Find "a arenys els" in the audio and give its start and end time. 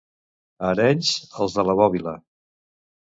0.63-1.59